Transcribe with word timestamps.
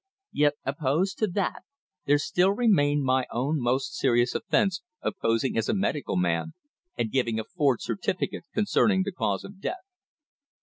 Yet, 0.31 0.55
opposed 0.65 1.19
to 1.19 1.27
that, 1.27 1.61
there 2.07 2.17
still 2.17 2.49
remained 2.49 3.03
my 3.03 3.27
own 3.29 3.61
most 3.61 3.93
serious 3.95 4.33
offence 4.33 4.81
of 4.99 5.13
posing 5.21 5.55
as 5.55 5.69
a 5.69 5.75
medical 5.75 6.15
man 6.17 6.55
and 6.97 7.11
giving 7.11 7.39
a 7.39 7.43
forged 7.43 7.83
certificate 7.83 8.45
concerning 8.51 9.03
the 9.03 9.11
cause 9.11 9.43
of 9.43 9.59
death. 9.61 9.85